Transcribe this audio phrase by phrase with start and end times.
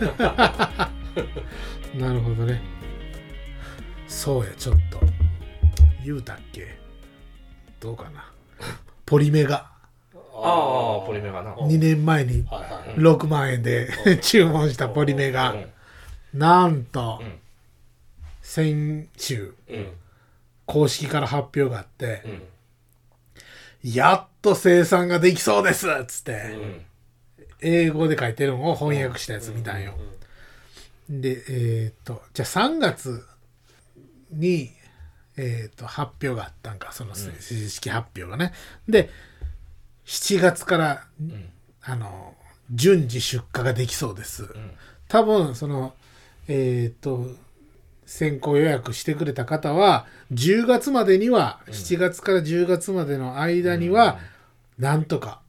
[1.98, 2.60] なるほどね。
[4.06, 5.00] そうやちょっと。
[6.04, 6.76] 言うたっけ？
[7.80, 8.30] どうかな。
[9.04, 9.70] ポリメガ。
[10.14, 11.54] ああポリメガな。
[11.54, 12.98] 2年前にはいはい。
[12.98, 13.88] 6万円で
[14.22, 15.52] 注文したポリメガ。
[15.52, 15.66] うん。
[16.34, 17.38] なんとうん。
[18.42, 19.88] 先週うん。
[20.66, 22.22] 公式から発表があって
[23.84, 23.92] うん。
[23.94, 26.32] やっと生産ができそうですっつって。
[26.32, 26.86] うん
[27.60, 29.94] 英語で書いてるのを翻訳したやつ見たんよ
[31.08, 33.24] でえっとじゃあ3月
[34.30, 34.70] に
[35.36, 36.92] えっと発表があったんか。
[36.92, 38.52] その正式発表がね。
[38.88, 39.10] で
[40.06, 41.50] 7月からん。
[41.82, 42.34] あの
[42.72, 44.44] 順次出荷ができそうです。
[44.44, 44.48] ん。
[45.08, 45.94] 多分その
[46.48, 47.30] えっと
[48.06, 54.18] 先行予約してくれた方は10月までには、7月から10月までの間には、
[54.78, 55.40] なんとか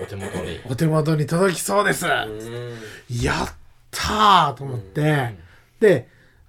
[0.00, 0.60] お手元に。
[0.68, 3.22] お手元に届きそうです、うん。
[3.22, 3.54] やっ
[3.90, 5.36] たーと思って、
[5.80, 6.08] で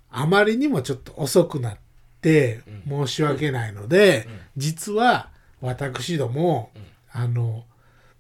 [0.10, 1.78] あまりにもちょっと遅くなっ
[2.22, 5.30] て申し訳ないので、実は
[5.62, 6.72] 私ども、
[7.12, 7.66] あの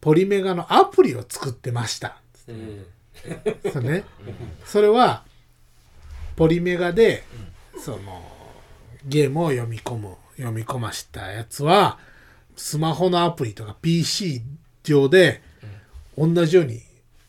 [0.02, 2.18] ポリメガのアプリを作ってました。
[2.48, 2.86] うん。
[3.72, 4.04] それね、
[4.66, 5.24] それは
[6.36, 7.24] ポリメガで、
[7.80, 8.24] その
[9.06, 11.98] ゲームを読み込む読み込ましたやつは
[12.56, 14.42] スマホのアプリとか PC
[14.86, 15.42] 上で
[16.18, 16.82] 同じように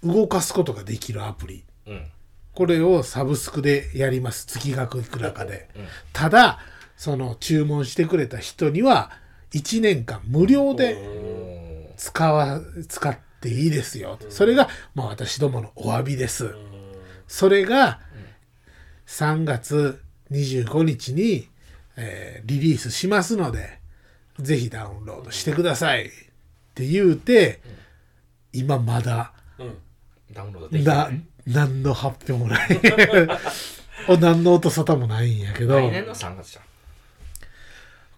[0.05, 1.65] 動かすことができるアプリ。
[1.87, 2.07] うん。
[2.55, 4.47] これをサブスクでやります。
[4.47, 5.69] 月額いくらかで、
[6.13, 6.59] ただ
[6.97, 9.11] その注文してくれた人には
[9.53, 16.55] 1年間無料で使わ使っていいですよ、それが、まあ、私どものお詫びです、
[17.29, 18.01] それが
[19.07, 21.49] 3月25日に、
[21.97, 23.79] えーリリースしますので
[24.39, 26.11] ぜひダウンロードしてください
[26.77, 27.61] って言うて、
[28.53, 29.79] 今まだうん。
[30.31, 31.11] ダウンロードできたな
[31.47, 32.69] 何の発表もない。
[34.09, 35.79] お何の音沙汰もないんやけど。
[35.79, 36.65] 来年の3月じゃん。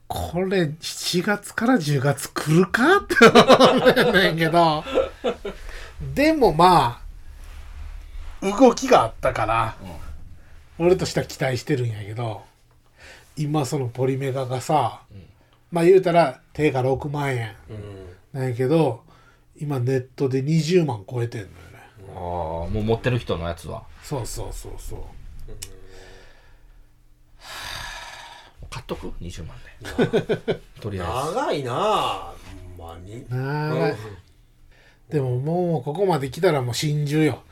[0.09, 4.83] これ7月から10月来るかって思うねんけど。
[6.15, 7.01] でもま
[8.43, 9.77] あ動きがあったから、
[10.79, 12.43] 俺としては期待してるんやけど
[13.37, 15.03] 今そのポリメガがさ、
[15.71, 17.55] まあ言うたら定価6万円。
[17.71, 19.03] うんなんやけど
[19.61, 21.59] 今ネットで20万超えてんのよね。
[22.15, 22.21] ああ
[22.71, 23.85] もう持ってる人のやつは。
[24.03, 25.01] そうそうそうそう。
[28.71, 29.57] 買っとく？20万
[30.47, 30.61] で。
[30.81, 32.35] とりあ長いなあ
[32.77, 33.25] ほんまに。
[33.29, 33.97] 長い。
[35.09, 37.43] でももうここまで来たらもう心中よ。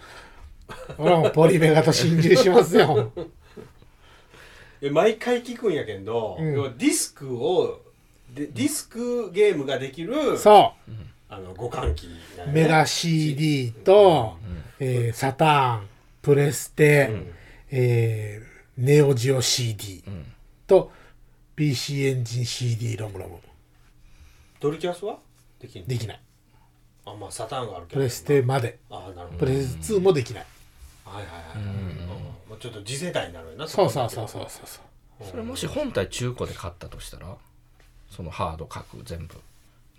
[0.98, 3.12] 俺はもうポリメガと心中しますよ。
[4.82, 6.54] え毎回聞くんやけど、うん。
[6.54, 7.80] 要はディスクを
[8.34, 10.74] でディスクゲームができるそ
[11.28, 12.08] あの互換機
[12.52, 14.36] メガ CD と、
[14.78, 15.88] えーサターン
[16.22, 17.10] プレステ、
[17.70, 20.26] えーネオジオ CD ん。
[20.66, 20.92] と
[21.54, 23.38] PC エンジン CD ロムロム。
[24.60, 25.18] ドリキャスは
[25.58, 25.88] できんの？
[25.88, 26.20] できない。
[27.06, 28.00] あまあサターンがあるけど。
[28.00, 28.78] プレステまで。
[28.90, 29.38] あなるほど。
[29.38, 30.46] プレステ2もできない。
[31.06, 31.96] はいはいはい、うん。
[32.50, 34.66] まあ、ちょっと次世代になるよなそうそうそうそうそう。
[34.66, 34.80] そ
[35.24, 37.34] うそれもし本体中古で買ったとしたら？
[38.10, 39.34] そのハード核全部。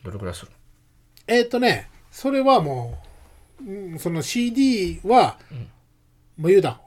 [0.03, 0.51] どれくらいする
[1.27, 2.97] えっ、とねそれはも
[3.65, 5.37] う、うんその CD は、
[6.37, 6.79] もう言うたん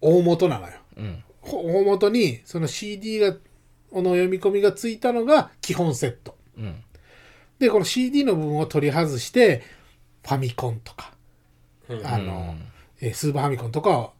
[0.00, 0.72] 大元なのよ。
[0.96, 1.24] うん。
[1.40, 3.32] ほ大元にその CD が
[3.92, 6.36] の読み込みがついたのが基本セット。
[6.56, 6.82] うん。
[7.58, 9.62] でこの CD の部分を取り外して
[10.22, 11.12] ファミコンとか、
[11.88, 12.06] うん。
[12.06, 12.54] あの、
[13.00, 14.12] えースーパーファミコンとかを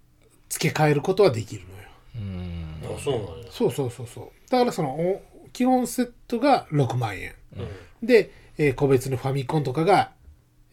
[0.49, 1.79] 付け替えることはできるのよ。
[2.17, 2.97] うん。
[2.97, 3.51] あそうなんや。
[3.51, 4.51] そうそうそうそう。
[4.51, 5.23] だからそのお
[5.53, 7.35] 基本セットが6万円。
[7.57, 8.07] うん。
[8.07, 10.13] で、えー個別のファミコンとかが、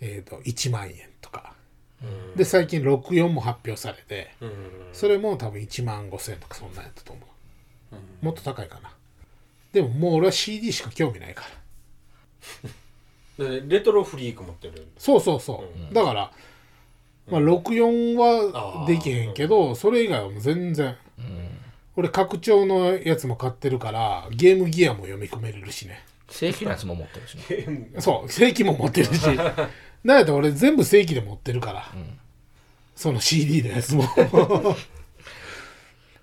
[0.02, 1.54] えー、と1万円とか。
[2.04, 2.36] うん。
[2.36, 4.52] で最近64も発表されてうん。
[4.94, 7.26] それも多分1万5千円とかそんなんやったと思う。
[8.26, 8.92] もっと高いかな。
[9.72, 11.44] でももう俺は CD しか興味ないか
[13.38, 13.50] ら。
[13.50, 16.32] でレトロフリーク持ってるそうそうそう、だから、
[17.30, 20.96] まあ、64はできへんけどそれ以外はもう全然
[21.98, 26.04] 俺拡張のやつも買ってるからゲームギアも読み込めれるしね。
[26.30, 27.90] 正規のやつも持ってるしね。
[28.00, 29.28] そう正規も持ってるし。
[30.04, 31.92] なんやったら俺全部正規で持ってるから、
[32.96, 34.04] その CD のやつも。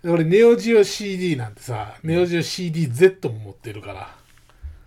[0.05, 4.15] 俺ネオジオ CD なんてさネオジオ CDZ も持ってるか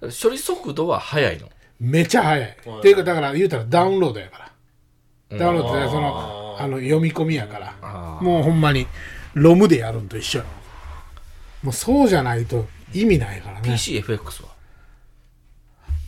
[0.02, 0.10] ら。
[0.12, 1.50] 処理速度は速いの？
[1.80, 2.80] めちゃ早い、はい。
[2.80, 4.52] っていうかだから言うたらダウンロードやか
[5.30, 5.38] ら。
[5.38, 8.20] ダウンロードってそのあの読み込みやから。
[8.22, 8.88] もうほんまに
[9.34, 10.46] ロムでやるんと一緒や
[11.66, 13.72] もうそうじゃないと意味ないからね。
[13.72, 14.50] PCFX は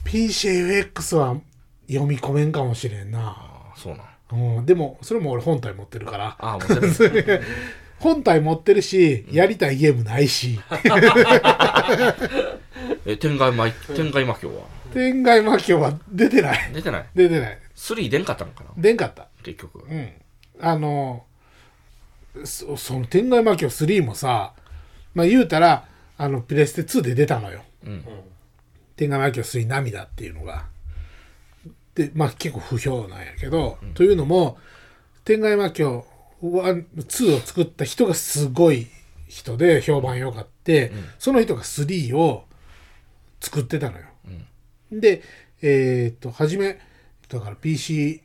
[0.05, 1.37] ？PCFX は
[1.89, 3.35] 読み込めんかもしれんな。
[3.75, 4.57] そうなん。
[4.59, 6.37] うん、でもそれも俺本体持ってるから。
[6.37, 7.41] ああもう全部
[7.97, 10.59] 本体持ってるしやりたいゲームないし。
[13.07, 14.65] え天外魔天外魔境は？
[14.93, 16.71] 天外魔境は出てない。
[16.71, 17.05] 出てない？
[17.15, 17.57] 出てない。
[17.75, 18.69] 3出んかったのかな？
[18.77, 19.27] 出んかった。
[19.41, 19.79] 結局。
[19.89, 20.11] うん。
[20.61, 21.23] あの
[22.45, 24.53] そその天外魔境3もさ
[25.17, 25.87] まあ言うたら
[26.17, 27.63] あのプレステ2で出たのよ。
[27.83, 28.05] うん。
[28.95, 30.67] 天外魔境3涙っていうのが。
[31.95, 34.59] でまあ結構不評なんやけど、というのも
[35.25, 36.05] 天外魔境
[36.43, 38.85] 1 2を作った人がすごい
[39.27, 42.45] 人で評判良かって、その人が3を
[43.41, 44.05] 作ってたのよ、
[44.91, 45.23] で
[45.63, 46.77] えーっと初め
[47.29, 48.21] だから PC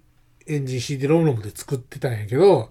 [0.46, 2.70] エンジン CD ロムロムで作ってたんやけど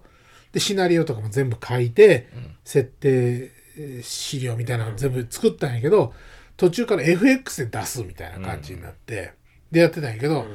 [0.52, 2.28] でシナリオとかも全部書いて、
[2.64, 3.61] 設定えー
[4.02, 6.12] 資料みたいなの全部作ったんやけど
[6.56, 9.32] 途中から FX で出すみたいな感じになって、
[9.70, 10.46] でやってたんやけど、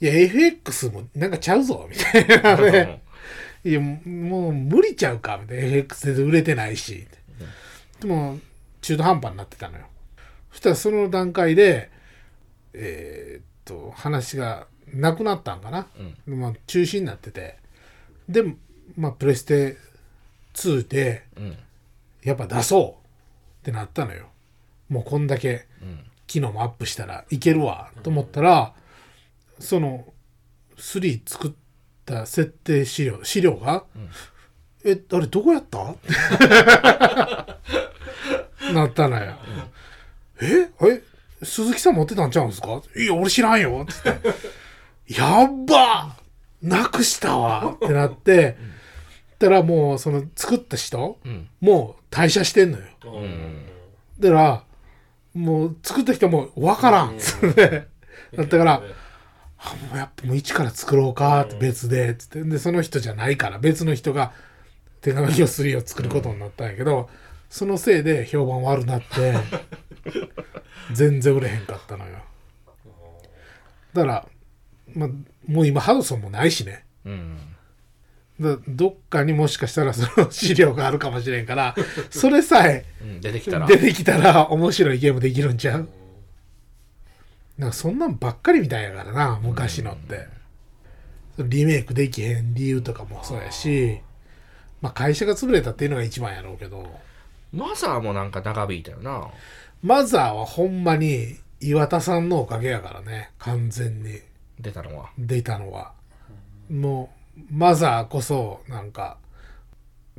[0.00, 2.56] いや FX もなんかちゃうぞみたいな。
[2.70, 3.02] ね
[3.64, 5.64] いやもう無理ちゃうかみたいな。
[5.64, 7.06] FX で売れてないし。
[8.00, 8.38] でも
[8.80, 9.86] 中途半端になってたのよ。
[10.50, 11.90] そしたらその段階で
[12.72, 15.86] えーっと話がなくなったんかな、
[16.26, 17.56] まあ、中止になってて。
[18.28, 18.44] で
[18.96, 19.76] まあプレステ
[20.54, 21.56] 2でうん
[22.22, 23.06] やっぱ出そう
[23.62, 24.26] ってなったのよ。
[24.88, 28.72] もうこんだけうん機能もアップしたらいけるわと思ったら、
[29.58, 30.06] その
[30.78, 31.52] 3作っ
[32.06, 33.84] た設定資料資料が、
[34.84, 35.78] えあれどこやった？
[38.72, 39.34] なったのよ、
[40.40, 40.70] え？
[40.88, 41.02] え
[41.44, 42.80] 鈴木さん持ってたんちゃうんですか？
[42.96, 44.08] いや俺知らんよつって。
[45.14, 46.16] やっば！
[46.62, 48.56] なくしたわってなって、
[49.42, 51.48] たらもうその作った人、うん。
[51.60, 52.84] もう退社してんのよ。
[53.04, 53.66] うん。
[54.18, 54.64] だから
[55.34, 57.16] もう作った人も分からん。
[57.16, 57.88] っつって
[58.36, 58.82] だったから
[59.58, 62.42] あもうやっぱもう一から作ろうかって別でっつって。
[62.42, 64.32] でその人じゃないから別の人が
[65.00, 67.10] 手紙を3を作ることになったんやけど、
[67.50, 69.34] そのせいで評判悪なって
[70.94, 72.18] 全然売れへんかったのよ。
[73.92, 74.28] だから、
[74.94, 75.08] まあ、
[75.46, 76.84] もう今ハドソンもないしね。
[77.04, 77.36] うん。
[77.36, 77.42] だ
[78.68, 81.74] どっかにもしかしたらその資料があるかもしれんから
[82.10, 83.66] それさえうん出てきたら。
[83.66, 85.88] 出てきたら面白いゲームできるんちゃう？
[87.58, 90.26] なんかそんなんばっかりみたいやからな昔のって。
[91.38, 94.00] リメイクできへん理由とかもそうやし
[94.82, 96.98] まあ会社が潰れたっていうのが一番やろうけど。
[97.52, 99.28] マザーもなんか長引いたよな。
[99.82, 104.20] マザーはほんまに岩田さんのおかげやからね完全に。
[104.60, 105.10] 出たのは。
[105.18, 105.92] 出たのは。
[106.70, 109.18] もうマザーこそなんか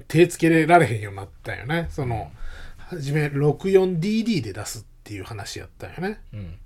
[0.07, 1.88] 手つけられへんようになったよね。
[1.89, 2.31] その
[2.77, 6.21] 初め 64DD で出すっていう話やったよね。
[6.33, 6.57] うん。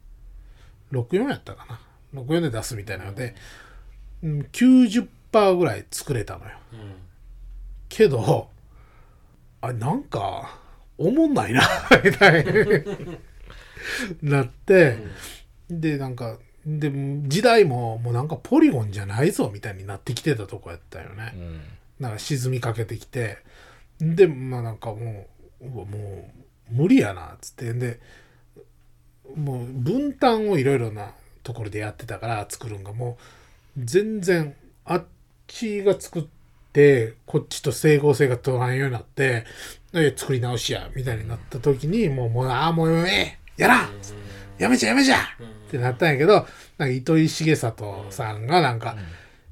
[0.92, 1.80] 64やったかな。
[2.22, 3.36] 64で出すみたいなので、
[4.24, 6.52] うん、90%ぐらい作れたのよ。
[7.90, 8.50] けど
[9.62, 10.60] あなんか
[10.98, 11.62] おもんないな
[12.04, 12.46] みたい
[14.22, 14.98] になって、
[15.70, 16.92] でなんかで
[17.28, 21.62] 時代ももうなんかポリゴンじゃないぞみたいになってきてたとこやったよね、うん。
[22.00, 23.38] なんか沈みかけてきて。
[24.00, 25.28] でまあなんかも
[25.62, 25.88] うも
[26.70, 27.74] う無理やなっつって。
[27.74, 28.00] で
[29.36, 31.12] もう分担をいろいろな
[31.44, 33.18] ところでやってたから作るんがも
[33.78, 35.06] う全然あっ
[35.48, 36.26] ちが作っ
[36.74, 39.46] てこっちと整合性が取らんようになって
[39.94, 43.90] え作り直しやみたいになった時にもうもうああもうええやらん
[44.60, 45.18] やめちゃやめちゃ。
[45.18, 46.46] ってなったんやけどなん
[46.78, 48.96] か糸井重里さんがなんか、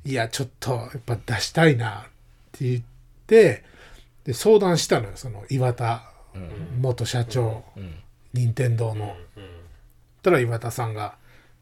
[0.03, 2.03] いやちょっとやっぱ出したいなっ
[2.51, 2.83] て言っ
[3.27, 3.63] て
[4.23, 6.09] で相談したのよその岩田
[6.79, 7.95] 元社長、うん。
[8.33, 9.15] 任天堂の。
[10.21, 11.15] たら岩田さんが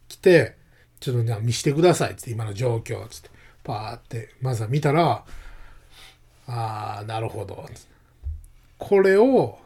[0.08, 0.56] 来て
[1.00, 3.30] 「ちょっとじゃあ見してください」って今の状況っつって
[3.62, 5.24] パーってまずは見たら
[6.48, 7.68] 「ああなるほど」
[8.78, 9.58] これを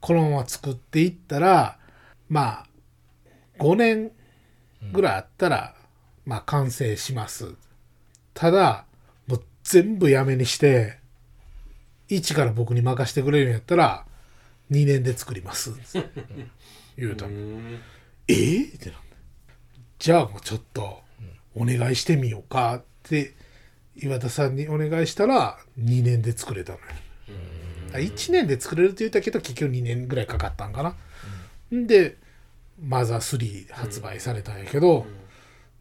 [0.00, 1.78] このまま作っていったら
[2.28, 2.66] まあ
[3.58, 4.12] 5年
[4.92, 5.74] ぐらいあったら、
[6.24, 7.54] まあ完成します。
[8.34, 8.84] ただ
[9.26, 10.98] もう全部やめにして
[12.08, 14.04] 一から僕に任せてくれるんやったら
[14.70, 15.72] 2年で作ります。
[16.96, 17.26] 言うた。
[17.26, 17.32] の
[18.28, 18.76] えー？
[18.76, 18.96] ってな
[19.98, 21.00] じゃあもうちょっと
[21.54, 22.74] お願いしてみようか。
[22.76, 23.34] って
[23.96, 26.84] 岩田さんにお願いしたら2年で作れたのよ。
[27.92, 30.94] 1年で作れるって言ったけど結局2年ぐらいかかったんかな。
[31.74, 31.86] ん。
[31.86, 32.16] で
[32.82, 35.06] マザー3発売されたんやけど、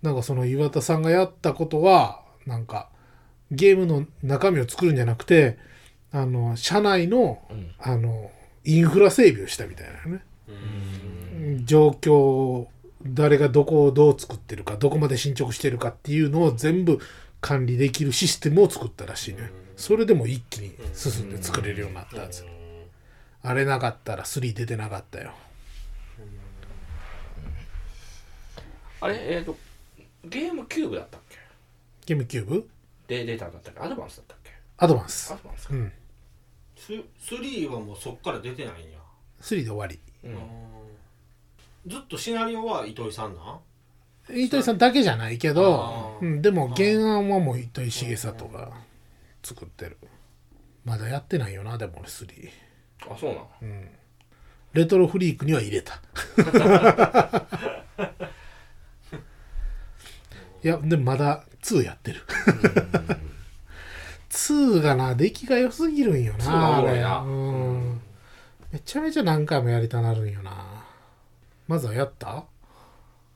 [0.02, 2.90] なんかその岩田さんがやったことはなんか
[3.52, 5.58] ゲームの中身を作るんじゃなくて
[6.12, 7.42] あの社内の,、
[7.80, 8.32] あの
[8.64, 10.24] インフラ整備をしたみたいなのね。
[11.66, 12.68] 状況
[13.06, 17.00] 誰がどこをどう作ってるかどこまで進捗してるかっていうのを全部
[17.42, 22.44] 管理できるシステムを作ったらしいね、それでも一気に進んで作れるようになったはず、
[23.44, 25.34] あれなかったら3出てなかったよ
[29.02, 29.18] あれ？
[29.38, 29.56] えっ、と
[30.26, 31.38] ゲームキューブだったっけ？
[32.06, 32.70] ゲームキューブ？
[33.08, 33.80] で出たんだったっけ？
[33.80, 34.52] アドバンスだったっけ？
[34.78, 35.34] アドバンス。
[35.34, 35.74] アドバンスか。
[35.74, 35.92] うん。
[36.78, 38.98] ス3はもうそっから出てないんや、
[39.42, 40.00] 3で終わり。
[40.24, 40.38] うん。
[41.88, 43.42] ずっとシナリオは糸井さんな？
[43.42, 48.72] ん糸井さんだけじゃないけどあ、うん、でも原案はもう糸井重里が
[49.44, 49.98] 作ってる。
[50.84, 52.50] まだやってないよなでも俺3
[53.10, 53.90] あそうなん。
[54.74, 56.02] レトロフリークには入れた
[60.66, 62.24] いやでもまだ2やってる。
[64.32, 66.82] 2がな出来が良すぎるんよ2がなあれ。
[66.82, 67.20] おもろいな。
[67.20, 68.02] うん。
[68.72, 70.84] めちゃめちゃ何回もやりたなるんよな。
[71.68, 72.46] まずはやった？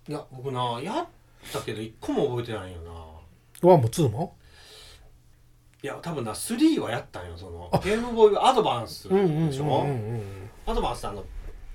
[0.08, 1.08] いや僕なやっ
[1.54, 2.90] たけど一個も覚えてないよな。
[3.62, 4.36] 1も2も？
[5.84, 9.86] いや多分な3はやったんよそのゲームボーイアドバンスでしょ、
[10.66, 11.24] アドバンスってあの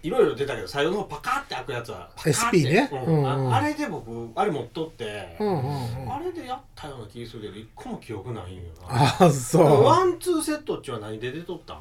[0.04, 2.58] いろいろ出たけど最後の方パカッて開くやつはパカッて。
[2.58, 3.02] SP ねうん。
[3.06, 3.54] うんうん。
[3.54, 6.12] ああれで僕あれ持っとって、うんうんうん。
[6.14, 9.26] あれでやったような気がするけど一個も記憶ないんよな。
[9.26, 9.84] あそう。
[9.84, 11.78] ワンツーセットっちは何で出とったん？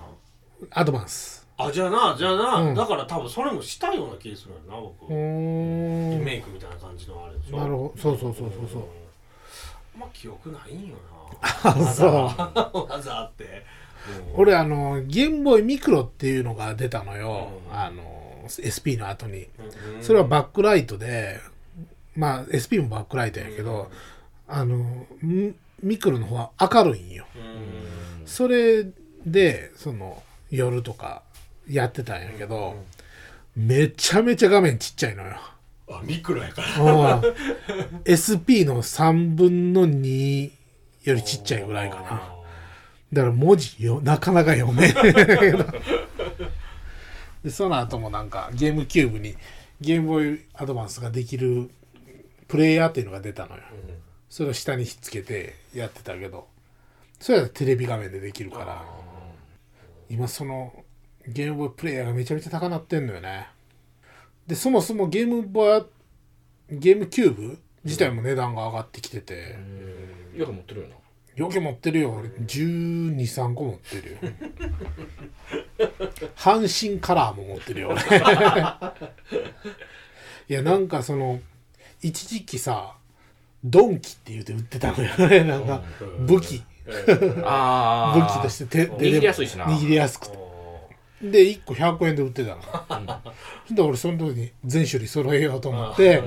[0.72, 1.46] アドバンス。
[1.58, 2.75] あじゃあなじゃあな、うん。
[2.75, 6.20] だから多分それもしたような気がするよな僕、うーん。
[6.20, 7.58] リメイクみたいな感じのあれでしょ。
[7.58, 8.01] なるほど。
[8.01, 8.84] そうそうそうそうそう。
[9.96, 10.00] あん。
[10.00, 10.96] ま記憶ないんよ
[11.42, 12.12] あそう。
[12.12, 12.15] な
[12.96, 13.65] わざあ って、
[14.34, 14.42] うん。
[14.42, 17.77] 俺あのゲームボーイミクロっていうのが出たのよ、うん。
[17.77, 18.12] あの
[18.50, 19.47] SP の後に。
[19.95, 21.39] うんそれはバックライトで
[22.15, 23.89] まあ SP もバックライトやけど、
[24.47, 27.25] あのミミクロの方は明るいんよ。
[27.35, 28.27] うん。
[28.27, 28.85] それ
[29.25, 31.23] でその夜とか
[31.69, 32.75] やってたんやけど、
[33.55, 35.38] めちゃめちゃ画面ちっちゃいのよ。
[35.89, 37.15] あミクロやから。
[37.15, 37.21] うん。
[38.07, 40.51] SP の3分の2
[41.03, 42.33] よりちっちゃいぐらいかな。
[43.12, 45.65] だから文字よなかなか読めんけど
[47.43, 49.35] でその後もなんかゲームキューブに
[49.81, 51.69] ゲームボーイアドバンスができる
[52.47, 53.63] プレイヤーっていうのが出たのよ、
[54.29, 56.47] それを下にひっつけてやってたけど。
[57.19, 58.85] それはテレビ画面でできるから。
[60.09, 60.73] 今その
[61.27, 63.47] ゲームボーイプレイヤーがめちゃめちゃ高なってんのよね。
[64.45, 65.85] でそもそもゲームボー
[66.71, 69.55] イゲームキューブ自体も値段が上がってきてて、
[70.35, 70.95] よく持ってるよな
[71.35, 72.11] よく持ってるよ。
[72.11, 74.17] 俺123個持ってるよ。
[76.37, 78.01] 阪神カラーも持ってるよ俺。
[80.49, 81.39] いやなんかその
[82.01, 82.95] 一時期さ
[83.63, 85.09] ドンキって言うて売ってたのよ。
[85.29, 85.81] ね なんか
[86.19, 86.63] 武器。
[87.43, 89.65] あ武器として手握りやすいしな。
[89.65, 90.37] 握りやすくて。
[91.23, 92.61] で1個100円で売ってたの。
[93.71, 96.21] で俺その時に全種類揃えようと思って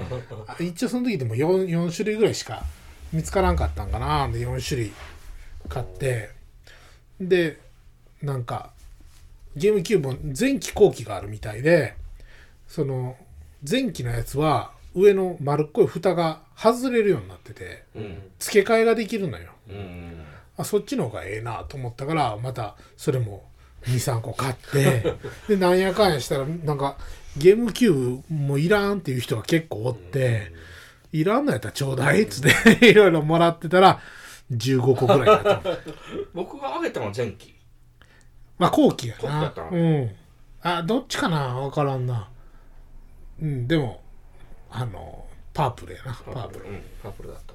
[0.47, 2.65] あ一応その時でも 4, 4種類ぐらいしか
[3.13, 4.93] 見つからんかったんかなで4種類
[5.69, 6.31] 買って。
[7.21, 7.59] で
[8.23, 8.71] なんか
[9.57, 11.95] ゲームキューブも前期後期があるみたいで
[12.69, 13.17] その
[13.69, 18.23] 前期のやつは上の丸っこい蓋が外れるようになっててうん。
[18.39, 19.51] 付け替えができるのよ。
[19.69, 20.25] うん。
[20.59, 23.45] あそっちの方がええなと思ったからまたそれも
[23.85, 25.15] 23個買って
[25.49, 26.97] でなんやかんやしたらなんか
[27.37, 30.51] ゲームキューブもいらんっていう人が結構おって、
[31.21, 34.01] いらんのやったらちょうだいっつって いろいろもらってたら
[34.53, 35.71] 15個ぐらいだった。
[36.35, 37.55] 僕が挙げたのは前期。
[38.59, 39.23] まあ後期やな。
[39.23, 39.63] 後期だった。
[39.63, 40.17] のうん。
[40.63, 41.55] あどっちかな？
[41.55, 42.29] 分からんな。
[43.41, 44.03] うんでも
[44.71, 46.15] あのパープルやな。
[46.15, 46.67] パープル。
[46.67, 47.55] うんパープルだった。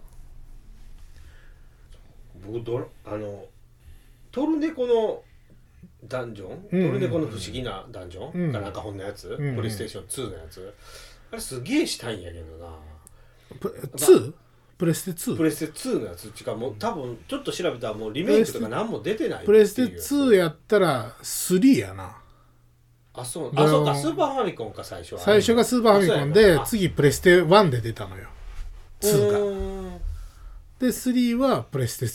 [2.46, 3.46] 僕ドラあの
[4.32, 5.24] トルネコの
[6.06, 6.88] ダンジョン、うん。
[6.88, 8.52] トルネコの不思議なダンジョン、うん。
[8.52, 9.56] かなんかほんのやつ、ん。
[9.56, 10.74] プレイステーション2のやつ？
[11.32, 12.68] あれすげえしたいんやけどな。
[12.68, 12.74] プ
[13.60, 14.34] 2?
[14.78, 15.38] プレステ 2?
[15.38, 16.28] プレステ2のやつ。
[16.28, 22.18] っちかもう多分ちょっと調べたらもうリメイクとか何も出てないプレステ2やったら3やな。
[23.14, 23.52] あそう。
[23.56, 23.96] あそうか。
[23.96, 26.66] スーパーファミコンか最初は最初がスーパーファミコンでな。
[26.66, 28.30] 次プレステ1で出たのよ。
[29.02, 30.00] 2が。
[30.80, 32.06] で3はプレステ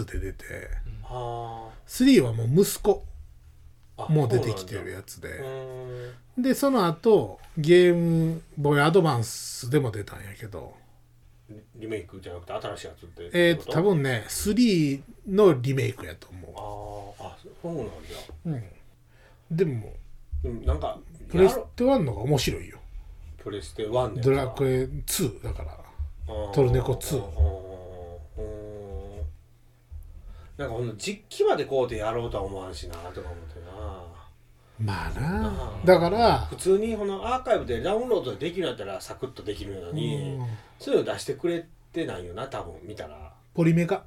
[0.00, 0.44] 2で出て。
[1.04, 3.04] あ3はもう息子
[4.08, 5.28] もう出てきてるやつで。
[6.36, 10.74] でその後ゲームボーイアドバンスでも出たんやけど。
[11.50, 17.92] リリメイクじゃなくて新しいやつってえーと多分ね3のリメイクやと思あーあそうなんだ。
[18.46, 18.62] う、うん、
[19.50, 19.92] でも
[20.44, 20.98] うんなんか
[21.30, 22.78] プレステ1のが面白いよ。
[23.38, 25.78] プレステ1でドラクエ2だから。
[26.52, 27.67] トルネコ2あーうん
[30.58, 34.08] なんかこの実機までこうでやろうとは思わんしなとか思ってな。
[34.80, 35.48] まあな。
[35.48, 35.80] あ。
[35.84, 36.40] ーだから。
[36.50, 40.46] 普通にこのアーカイブでダウンロードできるんやったらサクッとできるのに、うん。
[40.80, 43.32] そういうの出してくれてないよな多分見たら。
[43.54, 44.02] ポリメカ。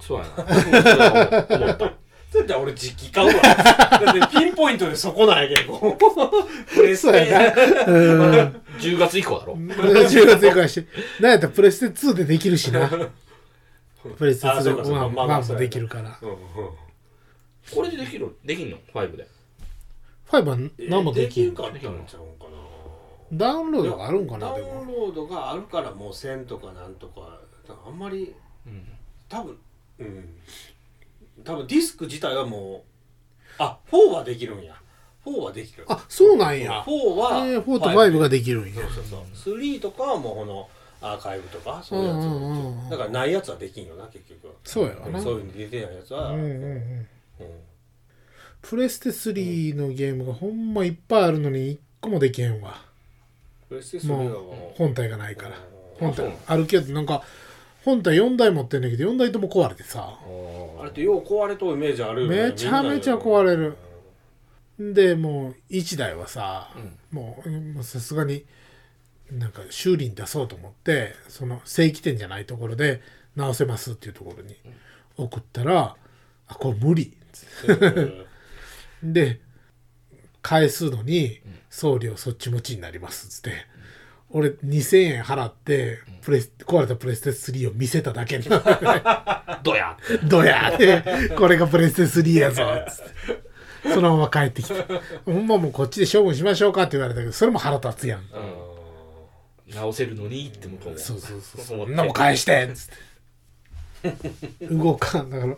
[0.00, 0.44] そうやな。
[0.44, 1.92] 思った。
[2.30, 3.42] それじゃ俺実機買うわ。
[3.42, 5.96] だってピンポイントでそこなんやけど。
[6.72, 7.92] プレスそうやな。
[7.92, 8.62] うん。
[8.78, 9.54] 10月以降だろ。
[9.54, 10.86] 10月以降やし。
[11.20, 12.88] なんやったらプレステ2でできるしな
[14.10, 15.00] プレステ2であそうかそうか。
[15.00, 16.18] まあまあまあそうやなまあもできるから。
[16.22, 16.36] うんうん
[17.74, 18.36] これでできる？
[18.44, 19.26] できんの？$5 で。
[20.28, 22.44] 5は何もできんできるかったんちゃうんか
[23.30, 23.38] な？
[23.38, 24.84] ダウンロードがあるんかダウなでも。
[24.84, 27.40] ンロードがあるからもう1000とかなんとか
[27.86, 28.34] あんまり
[28.66, 28.86] うん。
[29.30, 29.58] 多分
[29.98, 30.28] うん。
[31.42, 32.84] 多分ディスク自体はも
[33.58, 34.74] うあ4はできるんや。
[35.24, 35.86] 4はできる。
[35.88, 36.82] あそうなんや。
[36.82, 38.74] 4は、えー4と5ができるんや。
[38.74, 39.58] そうそうそう。
[39.58, 40.68] 3とかはもうこの
[41.06, 45.20] アーカイブとかそういうやつ、うんうんだからないやつはできんよな結局そうやわな。
[45.20, 46.52] そういうの出てないやつは、うんうんうん。
[46.52, 47.06] うん。
[48.62, 52.80] プレステ3のゲームがほんまいっぱいあるのに1個もできへんわ。
[53.68, 54.78] プレステ3はもう。
[54.78, 55.56] 本体がないから。
[56.00, 56.12] うん。
[56.12, 56.36] 本体。
[56.46, 57.22] あるけどなんか
[57.84, 60.18] 本体4台持ってんだけど4台とも壊れてさ。
[60.80, 62.42] あれってよう壊れとるイメージあるよね。
[62.50, 63.76] めちゃめちゃ壊れる。
[64.78, 66.68] でもう1台はさ、
[67.12, 68.44] もうもうさすがに
[69.30, 73.00] なんか修理に出そうと思ってその正規店じゃないところで
[73.36, 74.56] 直せますっていうところに
[75.16, 75.96] 送ったら
[76.46, 77.16] 「あこれ無理」
[79.02, 79.40] うんで
[80.40, 81.40] 返すのに
[81.70, 83.74] 送料そっち持ちになりますっつって。
[84.36, 88.44] 俺2000円払ってプレス壊れたプレステ3を見せただけに
[89.62, 89.96] どや。
[90.24, 90.72] どうや。
[90.74, 92.64] ってこれがプレステ3やぞ。
[92.64, 93.04] っつっ
[93.84, 94.74] てそのまま帰ってきて。
[95.24, 98.22] ほんまもうこっちで処分しましょうかって言われたけどそれも腹立つやん
[99.72, 100.98] 直せるのにって向こうも。
[100.98, 104.66] そうそうそうそんなもん返してっつって。
[104.66, 105.30] 動かん。
[105.30, 105.56] だから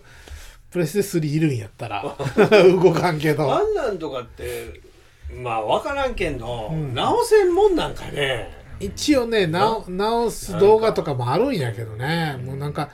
[0.70, 2.02] プレステ3いるんやったら
[2.50, 4.80] 動かんけあどんなんとかって
[5.42, 8.54] まあ分からんけんど、直せんもんなんかね。
[8.78, 12.38] 一応ね直直す動画とかもあるんやけどね。
[12.44, 12.90] もうなんか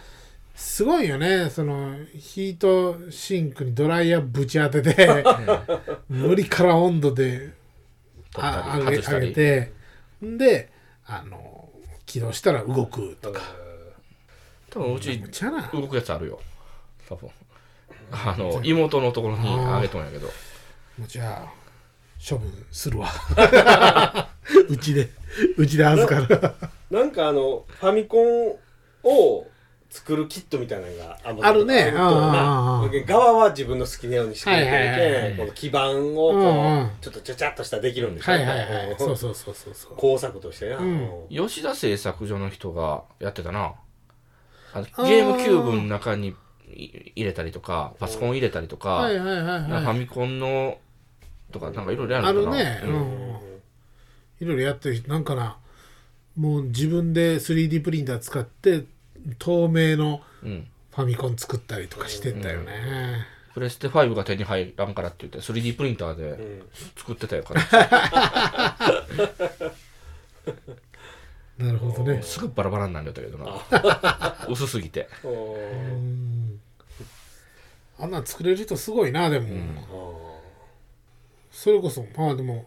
[0.55, 1.51] すごいよね。
[1.51, 5.25] そのヒートシンクにドライヤーぶち当てて
[6.09, 7.51] 無理から温度で
[8.37, 9.73] あ上げ上げて。
[10.25, 10.72] んで
[11.15, 11.69] あの
[12.07, 13.41] 起動したら動くとか。
[14.71, 15.69] 多分うちむちゃな。
[15.69, 16.41] 動くやつあるよ。
[17.07, 17.29] 多分。
[18.11, 20.27] あの妹のところにあげとんやけど。
[20.99, 21.53] もうじゃあ
[22.27, 23.11] 処分するわ。
[24.69, 25.11] うちで
[25.59, 26.55] うちで預かる。
[26.91, 28.57] なんかあのファミコン
[29.03, 29.47] を
[29.93, 31.93] 作るキットみたいなのがああるね。
[31.93, 36.91] 側は自分の好きなようにしてくれて、この基板をこう、うんうん。
[37.03, 38.91] ちょっとちゃちゃっとしたらできるんでしょはいはいはい。
[38.91, 39.75] うんそうそうそうそう。
[39.75, 40.79] そう工作としてな、
[41.29, 43.75] 吉田製作所の人がやってたな。
[44.73, 46.35] あのゲームキューブの中に
[46.75, 50.79] い入れたりとかパソコン入れたりとか、フはいァミコンの
[51.53, 52.81] とかなんかいろいろああるのかな。
[52.81, 53.43] るね。
[54.41, 55.59] いろいろやってる人なんかな。
[56.35, 58.87] もう自分で 3D プリンター使って
[59.39, 60.67] 透明のうん。
[60.93, 66.63] ファミコン作ったりとかしてたよね、プレステ5が手に入らんからって言って 3D プリンターでうん。
[66.97, 67.63] 作ってたよから
[71.59, 72.21] なるほどね。
[72.25, 74.47] すぐバラバラになるんだったけどな。
[74.49, 75.09] 薄すぎて。
[75.25, 76.61] うん。
[77.99, 80.41] あんなん作れる人すごいなでも、
[81.51, 82.67] それこそまあでも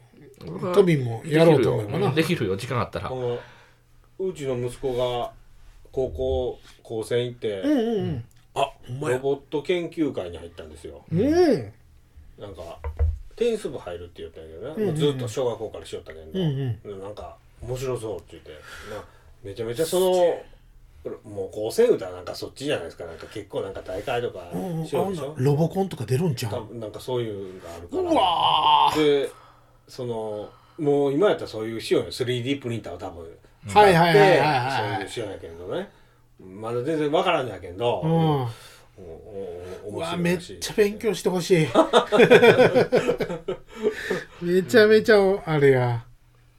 [0.74, 2.12] トビンもやろうと思えばな。
[2.12, 2.56] できるよ。
[2.56, 3.12] 時間あったら。
[3.12, 5.32] うちの息子が
[5.96, 8.24] 高校高専行って、うんうんうん。
[8.54, 11.06] あロボット研究会に入ったんですよ。
[11.10, 11.22] うん。
[12.38, 12.78] なんか
[13.38, 14.96] テニス部入るって言ったんやけどね、うんうんうん。
[14.98, 18.52] ずっと小学校からしよったけど、うんでなんか面白そうって言って、
[18.94, 19.04] まあ、
[19.42, 20.12] めちゃめちゃその
[21.24, 23.06] もう高専歌はなんかそっちじゃないですか。
[23.06, 24.86] なんか結構なんか大会とかうんうん。
[24.86, 25.34] しようでしょ。
[25.38, 29.22] あんなロボコンとか出るんじゃん多分なんかそういうのがあるかうらわー。
[29.24, 29.32] で
[29.88, 32.02] そのもう今やったらそういうしよ。
[32.02, 33.26] うよ 3D プリンターを多分
[33.67, 34.93] はいはいはいはいではい。
[34.93, 35.89] そういうしようやけどね。
[36.39, 39.97] まだ全然わからんのやけど、うん。
[39.97, 41.67] わめっちゃ勉強してほしい。
[44.41, 46.06] めちゃめちゃあれや。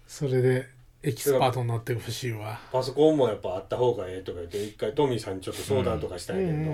[0.07, 0.67] それで
[1.03, 2.59] エキスパートになってほしいわ。
[2.73, 6.71] パソコンもやっぱあった方がええとか言って一回トミーさんにちょっと相談とかしたんやけど、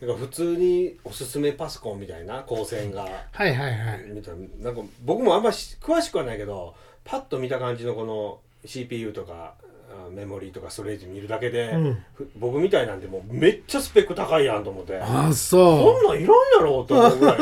[0.00, 3.02] だから普通におすすめパソコンみたいな光線が。
[3.32, 4.04] はいはいはい。
[4.06, 9.54] みたいななんか僕もあんまし詳しくはないけどパッと見た感じのこの CPU とか
[9.90, 12.04] あメモリーとかストレージ見るだけで、うん。
[12.14, 14.98] ふ僕みたいなんでもうめっちゃスペック高いやんと思って。
[15.00, 17.38] あこそんなんいらんやろと思うぐらい。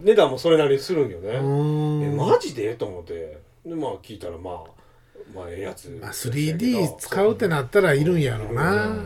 [0.02, 2.74] 値段もそれなりにするんよね、ううえんマジで？
[2.74, 3.38] と思って。
[3.66, 4.64] でまあ聞いたらまあ
[5.34, 5.90] まあええやつ。
[6.00, 9.04] まあ、でしたけど 3D 使うってなったらいるんやろうな、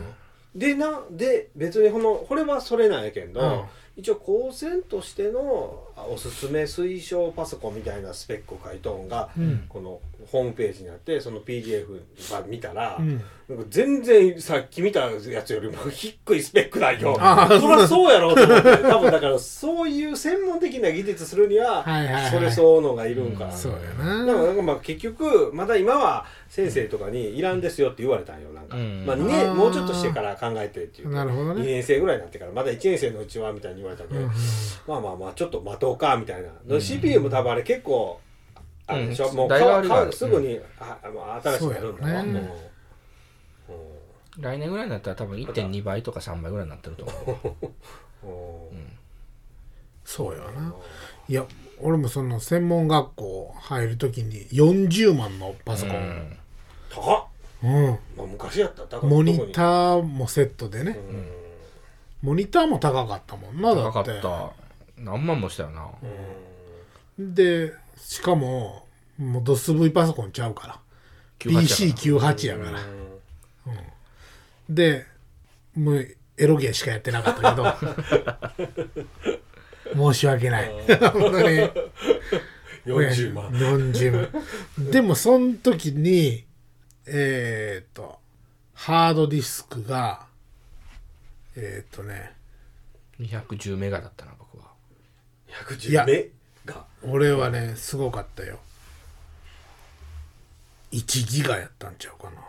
[0.55, 3.61] でなで別にこのこれはそれなんやけんど、うん。
[3.97, 9.65] 一応光線としてのおすすめ推奨パソコンみたいなスペックを書いとんが、うん。
[9.67, 9.99] この
[10.31, 13.21] ホームページにあってその PDF が見たら、うん。
[13.49, 17.15] なんか全然さっき見たやつよりも低いスペックなんよ。
[17.59, 18.77] そりゃそうやろうと思って。
[18.83, 21.83] 多分だからそういう専門的な技術するには
[22.29, 23.51] それ相応のがいるんかな。
[23.51, 23.79] そうや
[24.25, 29.05] でなかまあ結局まだ今は先生とかにいらんですよって言われたんよなんか、うん。
[29.05, 29.27] まあ、2あー。
[29.47, 31.09] 年もうちょっとしてから考えてっていう。
[31.09, 31.61] なるほどね。
[31.61, 34.07] 2年生ぐらいになってからまだ1年生のうちはみたいに言われたん
[34.87, 38.19] まあまあまあちょっと待とうかみたいな、CPU も多分あれ結構
[38.87, 39.35] あれでしょ、うん。
[39.35, 42.53] もう代替わりが買うすぐに、ああ新しくなるんだろそうやろね
[43.69, 43.73] う
[44.39, 44.41] ん。
[44.41, 47.13] 来年ぐらいになったら多分1.2倍とか3倍ぐらいになってると思
[48.23, 48.71] う。
[48.71, 48.91] うん。
[50.05, 50.73] そうやな。
[51.27, 51.45] いや
[51.81, 56.37] 俺もその専門学校入る時に40万のパソコン、
[56.89, 57.23] 高っ、
[57.63, 57.99] うん。
[58.15, 60.97] まあ、昔やったモニターーもセットでね、
[62.21, 64.51] モニターも高かったもんなだ高かっってた
[64.97, 65.89] 何万もしたよな。
[67.19, 68.85] でしかも
[69.17, 70.79] もうドス V パソコンちゃうから。
[71.39, 72.79] 98 PC98 やから。
[74.69, 75.05] で
[75.75, 76.07] もう
[76.37, 79.37] エロゲーしかやってなかったけど。
[80.13, 80.71] 申し訳ない。
[81.13, 81.71] 本当に。
[82.85, 83.49] 40万。
[83.51, 84.31] 40
[84.77, 84.91] 万。
[84.91, 86.45] でもその時に
[87.05, 88.19] えっ、と
[88.73, 90.27] ハードディスクが
[91.55, 92.37] えっ、とね。
[93.19, 94.46] 210メガだったな僕
[95.65, 96.29] 110メ
[96.65, 98.59] ガ俺はねすごかったよ。
[100.91, 102.41] 1ギガやったんちゃうかな。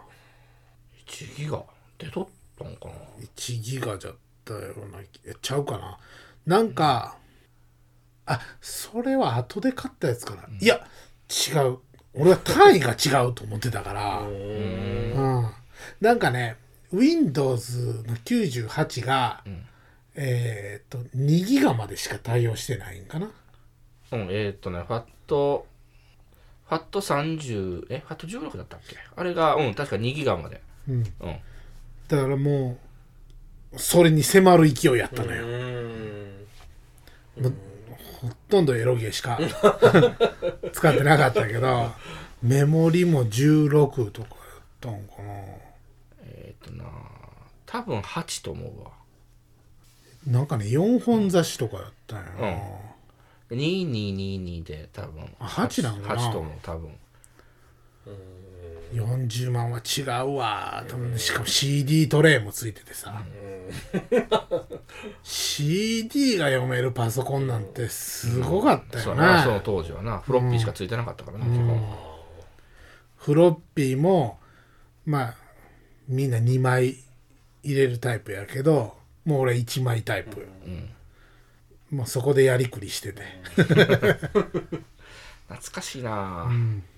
[1.06, 1.62] 1ギガ
[1.98, 2.94] 出とったんかな
[3.36, 5.98] ？1ギガじゃったようなえちゃうかな？
[6.46, 7.16] なんか
[8.26, 10.86] あそれは後で買ったやつかな、いや
[11.28, 11.78] 違う。
[12.14, 14.20] 俺は単位が違うと思ってたから。
[14.20, 15.50] うん。
[16.00, 16.56] なんかね
[16.92, 19.42] Windows の98が、
[20.20, 23.26] えーっと2ギガまでしか対応してないんかな？
[24.12, 25.66] うんえーっとねファット
[26.68, 28.96] ファット30えファット16だったっけ？
[29.16, 30.60] あれがうん確か2ギガまで。
[30.88, 30.94] うん。
[30.96, 31.04] うん。
[32.08, 32.78] だからも
[33.72, 35.44] うそれに迫る勢いやったのよ、
[38.20, 39.38] ほとんどエロゲーしか
[40.72, 41.92] 使ってなかったけど
[42.42, 45.32] メモリも16とかやったんかな。
[46.22, 46.84] えーっとな
[47.66, 48.90] 多分8と思うわ
[50.28, 52.24] なんかね4本雑誌とかやったんや
[53.50, 55.24] な、2222で多分。
[55.40, 56.20] あ8なんかな。
[56.20, 56.90] 8と思う多分
[58.92, 60.84] 40万は違うわ。
[60.86, 63.22] 多分しかも CD トレイもついててさ。
[65.22, 71.80] CD が読めるパソコンなんてすごかったよな、やなその当時はなフロッピーしかついてなかったからな、基本。
[73.16, 74.38] フロッピーも
[75.06, 75.34] まあ
[76.06, 76.96] みんな2枚
[77.62, 80.46] 入れるタイプやけどもう俺1枚タイプよ、
[81.90, 83.22] もうそこでやりくりしてて、
[83.56, 84.02] 懐
[85.72, 86.50] かしいな、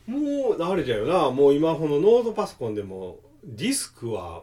[0.07, 1.31] もうあれだよな。
[1.31, 4.43] もう今このノートパソコンでもディスクは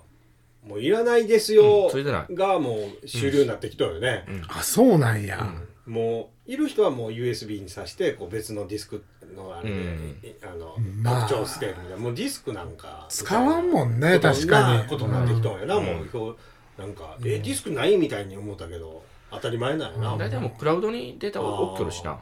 [0.65, 1.89] もういらないですよ。
[2.31, 5.53] がもう主流になってきとるよね、あそうなんや、
[5.85, 9.03] もういる人はもう USB に挿してこう別のディスク
[9.35, 10.15] のあれで、うん。
[10.43, 11.27] あのまあ。
[11.27, 11.97] 拡張してるみたいな。
[11.97, 13.05] もうディスクなんか。
[13.09, 16.37] 使わんもんね確かにことになってきとんやな、うんもう
[16.77, 22.19] なんか、えディスクないみたいに思ったけど当たり前なんやな、大体もうクラウドにデータを送っとるしな。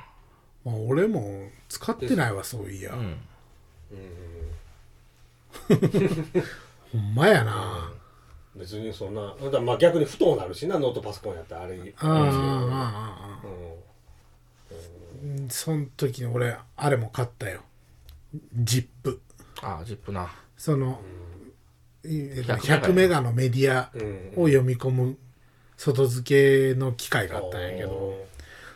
[0.64, 3.18] まあ、俺も使ってないわそういや、うん。
[6.92, 7.92] ほんまやな、
[8.56, 11.78] 別にそんなだまあ逆に不当なるしなノートパソコンやったらあれ。
[11.98, 13.48] ああああああ
[15.24, 15.50] うん。
[15.50, 17.62] その時に俺あれも買ったよ。
[18.56, 19.22] ジップ。
[19.62, 20.34] ああジップな。
[20.58, 21.35] その、い100
[22.08, 25.18] 100メガのメディアうんを読み込む
[25.78, 28.26] 外付けの機械があったんやけど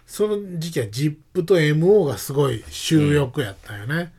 [0.05, 4.11] その時期は ZIP と MO がすごい収録やったんよね、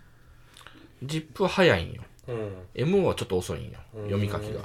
[1.02, 2.02] ジップは早いんよ。
[2.28, 2.52] うん。
[2.74, 3.78] MO はちょっと遅いんよ。
[4.04, 4.60] 読み書きが。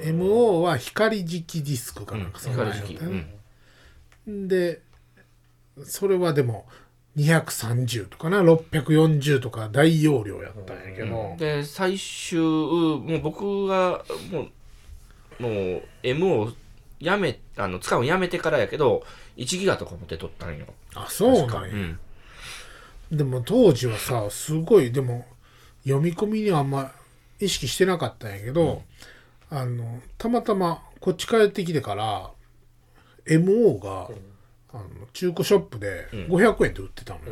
[0.00, 3.10] MO は光磁気ディスクかうなんんかそんなん光時期やったよ
[4.28, 4.48] うん。
[4.48, 4.80] ねで
[5.84, 6.66] それはでも
[7.16, 14.48] 230とかな？640とか大容量やったんやけど、で最終もう僕がも
[15.38, 16.52] うもう M を
[17.00, 19.02] やめあの使うのやめてからやけど
[19.36, 20.66] 1ギガとかも出とったんよ。
[20.94, 21.98] あそうなんや、うん。
[23.10, 25.26] でも当時はさすごいでも
[25.84, 26.92] 読み込みにはあんま
[27.40, 28.82] 意識してなかったんやけど、
[29.50, 32.30] あのたまたまこっち帰ってきてから
[33.26, 34.08] MO が、
[34.74, 37.24] あの中古ショップで500円で売ってたのよ、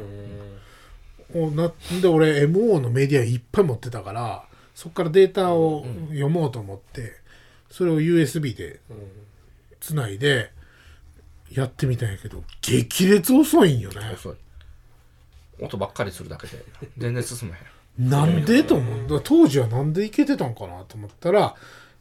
[1.35, 7.15] おなで俺 MO のメディアいっぱい持ってたからそっからデータを読もうと思って、
[7.71, 8.81] それを USB で
[9.81, 10.51] つないで
[11.51, 13.97] やってみたんやけど激烈遅いんよね。
[14.15, 14.37] 遅い。
[15.63, 16.65] 音ばっかりするだけで
[16.97, 17.59] 全然進まへ
[18.03, 18.09] ん。
[18.09, 19.21] なんでと思う。
[19.23, 21.55] 当時はなんでいけてたんかなと思ったら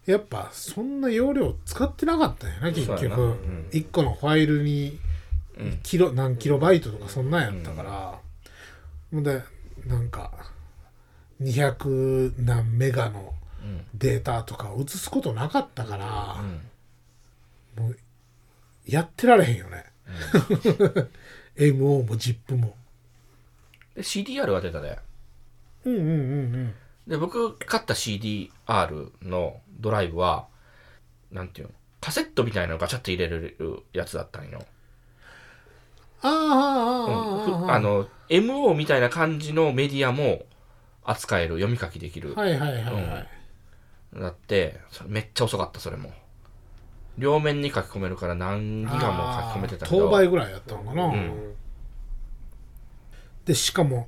[0.06, 3.67] やっぱそんな容量使ってなかったんやな結局、うん。
[3.71, 4.99] 1個のファイルにうん
[5.84, 8.19] キロ何キロバイトとかそんなんやったから、
[9.12, 9.41] ほんで
[9.86, 10.32] なんか
[11.41, 13.86] 200何メガのうん。
[13.93, 16.38] データとかを移すことなかったから
[17.78, 17.84] う、ん。
[17.84, 17.98] もう
[18.86, 19.86] やってられへんよね、
[21.58, 22.76] MO も ZIP も。
[23.95, 24.98] で CDR が出たで。
[25.84, 26.13] うんうんうんう
[26.58, 26.74] ん。
[27.08, 30.48] で僕買った CDR のドライブは
[31.32, 34.63] なんていうのカセットみたいなのガチャって入れるやつだったんよ、
[36.24, 37.72] うん。
[37.72, 40.46] あの MO みたいな感じのメディアも
[41.04, 42.36] 扱える読み書きできる。
[42.36, 43.28] はいはいはいはい、
[44.14, 46.12] うん、だってめっちゃ遅かったそれも。
[47.18, 50.08] 両面に書き込めるから何ギガも書き込めてたけど。
[50.08, 51.54] 10倍ぐらいやったのかな、うん、
[53.44, 54.08] でしかも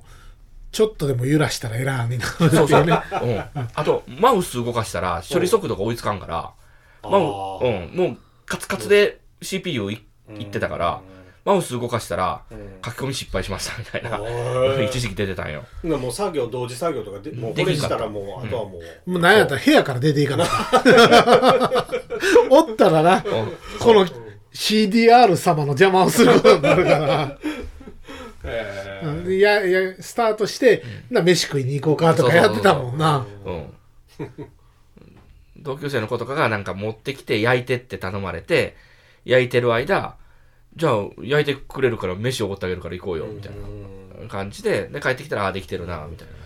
[0.70, 6.52] ちょっとでも揺らしたらエラーになるそうそう、うん、あとマウス動かしたら処理速度が追いつかんから。
[7.02, 10.06] マウ、うん、もうカツカツで CPU い,、
[10.38, 12.42] いってたから、うんマウス動かしたら
[12.84, 14.18] 書き込み失敗しましたみたいな、
[14.80, 15.64] へ 一時期出てたんよ。
[15.84, 19.10] ーもう作業同時作業とかでもうこれしたらもうあとはもう。
[19.10, 20.46] もうなんやったら部屋から出ていかな。
[20.46, 21.94] かった
[22.48, 24.06] おったらなこの
[24.54, 27.38] CDR 様の邪魔をすることになるから。
[29.28, 33.26] いやいやスタートして、な飯食いに行こうかとかやってたもんな。
[33.44, 33.74] うん。
[35.58, 38.76] 同級生の子とかがなんか持ってきて焼いてって頼まれて
[39.24, 40.16] 焼いてる間
[40.76, 44.28] じゃあ焼いてくれるから飯おごってあげるから行こうよみたいな。
[44.28, 46.32] 感じでで帰ってきたらああできてるなみたいな。
[46.34, 46.42] 感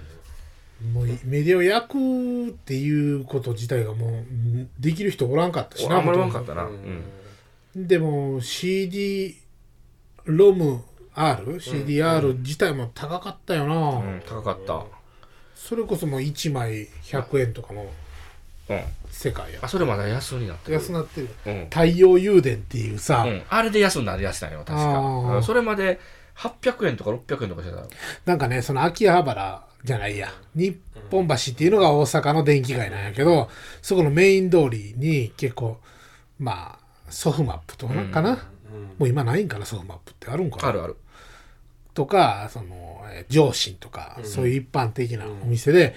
[0.80, 6.64] じもうメディアを焼くっていうこと自体がもうんできる人おらんかったしなあんまりほとんかったな。
[6.64, 7.86] うん。
[7.86, 9.36] でも CD
[10.24, 10.82] ロム
[11.14, 14.84] R、CDR 自体も高かったよな、うん高かった。
[15.54, 17.88] それこそもう1枚100円とかのうん
[19.10, 19.60] 世界や。
[19.62, 20.74] あそれまだ安になってる。
[20.74, 21.28] 安なってる。
[21.46, 21.64] うん。
[21.64, 25.40] 太陽誘電っていうさ、うん、あれで安になりやしたんよ確か。
[25.42, 26.00] それまで
[26.36, 27.88] 800円とか600円とかしてたよ
[28.26, 30.28] なんかねその秋葉原じゃないや。
[30.54, 30.76] 日
[31.10, 33.48] 本橋っていうのが大阪の電気街なんやけど
[33.80, 35.78] そこのメイン通りに結構
[36.38, 38.48] まあソフマップとかかな、
[38.98, 40.68] もう今ないんかなソフマップってあるんかな。
[40.68, 40.96] あるある。
[41.94, 45.94] とかそのえー上信とか、そういう一般的なお店で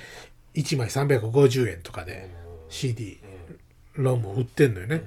[0.54, 2.30] 1枚350円とかで
[2.70, 3.20] CD
[3.96, 5.04] ロムを売ってんのよね、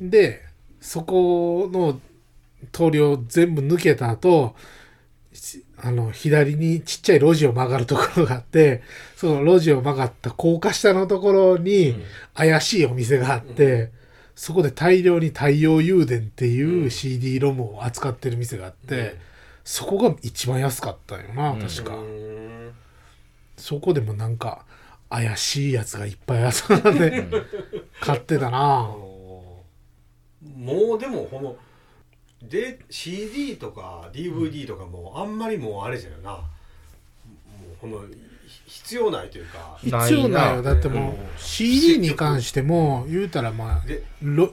[0.00, 0.42] で
[0.80, 2.00] そこの
[2.72, 4.54] 通りを全部抜けた後
[5.32, 8.82] しあの左にちっちゃい路地を曲がるところがあって
[9.16, 11.96] その路地を曲がった高架下のところに
[12.34, 13.90] 怪しいお店があって、
[14.36, 19.16] そこで大量に太陽誘電っていう CD ロムを扱ってる店があって、
[19.64, 22.34] そこが一番安かったよな確か、うん
[23.56, 24.64] そこでもなんか
[25.14, 27.24] 怪しいやつがいっぱい集まって
[28.00, 29.62] 買ってたあなの
[30.56, 31.56] もうでもこの
[32.42, 36.30] で CD とか DVD とかもあんまりもうあれじゃよな。
[36.32, 36.42] もう
[37.80, 38.00] この
[38.46, 39.78] ひ必要ないというか。
[39.80, 40.62] 必要ないよ。
[40.62, 44.52] だってもう CD に関しても言うたらまあでろ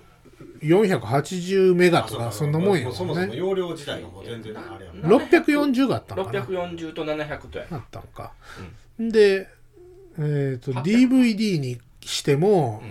[0.62, 3.36] 480メガとかあそんなもんやうそもそももんね。
[3.36, 6.39] 容量自体がもう全然あれやもんな640があったのかな。
[6.41, 8.32] 640と700とやあったのか、
[9.00, 9.50] で
[10.19, 12.82] えっ、と DVD にしても、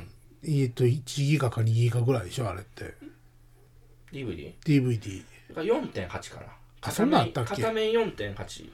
[0.42, 2.94] えっと1ギガか2ギガぐらいでしょあれって。
[4.12, 4.52] DVD?
[4.64, 5.22] DVD
[5.54, 6.46] が4.8かな。
[6.83, 7.62] あそんなんあったっけ？
[7.62, 8.70] 片面4.8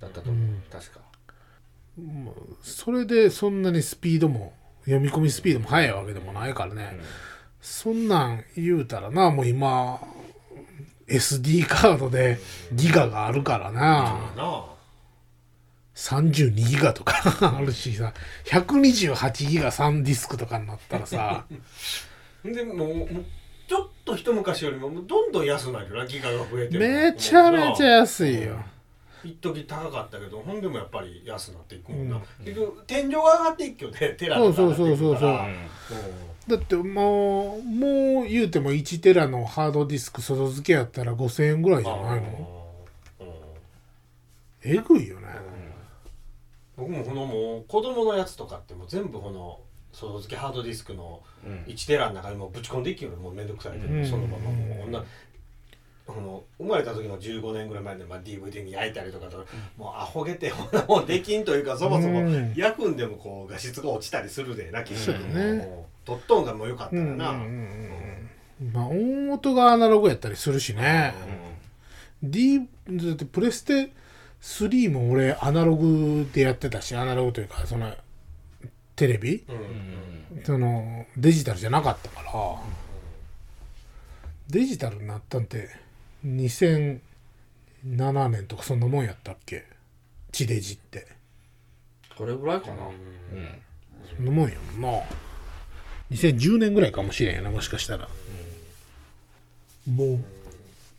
[0.00, 1.00] だったと思う、確か。
[2.62, 4.52] それでそんなにスピードも
[4.84, 6.98] 読み込みスピードも速いわけでもないからね、
[7.60, 10.00] そんなん言うたらなもう今
[11.06, 12.38] SD カードで
[12.72, 14.73] ギガがあるからな、なあ
[15.94, 17.22] 32ギガとか
[17.56, 18.12] あるしさ
[18.46, 21.44] 128ギガ3ディスクとかになったらさ。
[22.44, 23.08] でもうもう
[23.66, 28.62] ちょっと一昔よりもどんどん安くなるよなギガが増えてめちゃめちゃ安いよ。
[29.24, 35.14] 一時高かったけどほんでもやっぱり安くなっていくもんな、結局天井が上がっていくよねテラそうそうそうそうう。
[35.16, 35.18] ん
[36.46, 42.66] だってもうもう言うても1テラのハードディスク外付けやったら5000円ぐらいじゃないの
[43.20, 43.34] うんうん
[44.62, 45.28] えぐいよね
[46.76, 49.60] 僕もこのもう子供のやつとかってもう全部この
[49.92, 51.72] 外付けハードディスクのうん。
[51.72, 54.06] 1テラの中にもうぶち込んでいきよるもうめんどくさいで、うん。
[54.06, 55.04] そのままもうこんな
[56.06, 59.38] この生まれた時の15年ぐらい前で、まあ、DVD に焼いたりとかと、
[59.78, 68.14] もうアホげてほんなもんできんというかそもそもうん焼くんでもこう画質が落ちたりするでな結局そうだねもう取っとんがもうよかったらな、うんうんうん
[68.60, 71.14] うんまあ音音がアナログやったりするしね、
[72.22, 72.64] D だ
[73.12, 73.90] ってプレステ
[74.44, 77.94] 3も俺アナログでやってたしアナログというかその
[78.94, 79.42] テレビ、
[80.44, 82.30] そのデジタルじゃなかったから、
[84.50, 85.70] デジタルになったんて
[86.24, 87.00] 2007
[88.28, 89.64] 年とかそんなもんやったっけ？
[90.30, 91.08] 地デジって。
[92.16, 92.74] これぐらいかな。
[92.74, 92.90] う
[93.36, 93.62] ん。
[94.14, 95.02] そんなもんやんな
[96.12, 98.08] 2010年ぐらいかもしれんやなもしかしたら、
[99.90, 100.24] もう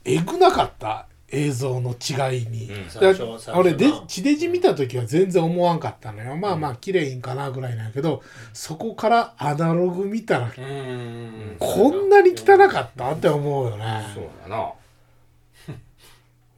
[0.04, 1.08] えぐなかった？
[1.38, 3.58] 映像の違いに、うん。
[3.58, 6.36] 俺でな地デジ見た時は全然思わんかったのよ。
[6.38, 11.56] まあまあ綺麗いんかなぐらいなんやけどそこからアナログ見たらうん。
[11.60, 13.12] こんなに汚かった？
[13.14, 14.06] って思うよね。
[14.14, 14.72] そうだな。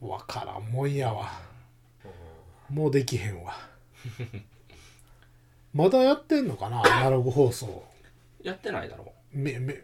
[0.08, 1.30] わからんもんやわ。
[2.70, 3.54] もうできへんわ。
[5.74, 6.82] まだやってんのかな？
[6.84, 7.84] アナログ放送。
[8.42, 9.12] やってないだろ。
[9.32, 9.82] めめ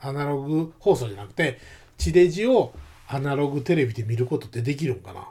[0.00, 1.58] アナログ放送じゃなくて
[1.98, 2.72] 地デジを
[3.08, 5.28] アナログテレビで見ることってできるんかな？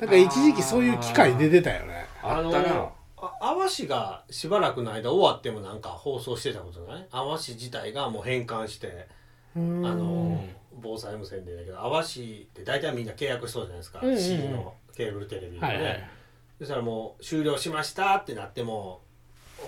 [0.00, 2.06] なんか一時期そういう機会出てたよね。
[2.22, 2.74] あったな。
[2.74, 7.06] のあ淡路がしばらくの間終わってもなんか放送してたことない？
[7.10, 9.08] 淡路自体がもう変換して
[9.56, 10.44] ああの
[10.80, 14.22] 防災無線でだけど淡路って大体みんな契約しそうじゃないですか、うんうんうん。
[14.22, 16.10] C のケーブルテレビでね、はいはい。
[16.60, 19.00] そしたらもう終了しましたってなっても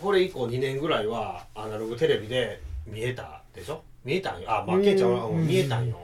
[0.01, 3.83] これ以降2年ぐらいはアナログテレビで見えたでしょ？
[4.05, 4.43] 見えたん？
[4.43, 4.83] よあまあうん。
[4.85, 5.99] ケンちゃんはうん見えたんよ、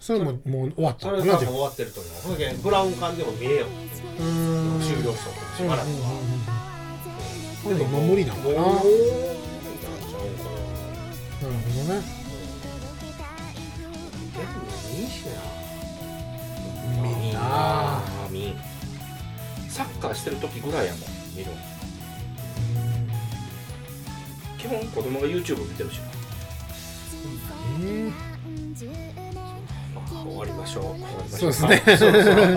[0.00, 2.12] それももう終わったそれ終わってると思う。
[2.22, 3.66] ほんでブラウン管でも見えよ。
[4.18, 5.92] うーん終了しとったしばらくは、
[7.66, 7.86] うんうんうんうん。
[7.86, 8.88] 今無理なのかななるもうほ
[11.86, 12.00] どね
[14.98, 15.26] いいし
[17.02, 17.38] みんな。
[17.42, 18.54] あみん
[19.68, 21.00] サッカーしてる時ぐらいやもん
[21.36, 21.56] 見るの
[24.58, 26.04] 基本子供が YouTube 見てるしな。
[27.78, 28.14] うんな
[30.22, 30.82] 終わりましょう。
[30.84, 32.54] 終わりましょそうですね。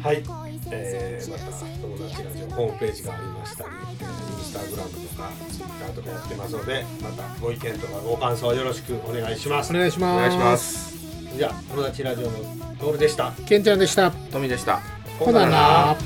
[0.00, 0.22] はい、
[0.70, 3.70] えー、また友達ラジオホームページがありましたり、
[4.00, 9.74] えーインスタグラムとかツイッターとかやってますのでまたご意見とかご感想よろしくお願いします。
[9.74, 10.16] お願いします。
[10.16, 10.96] お願いします。
[11.36, 12.38] じゃあ友達ラジオの
[12.78, 13.32] トールでした。
[13.46, 14.10] ケンちゃんでした。
[14.10, 14.80] トミでした。
[15.18, 15.96] ほなな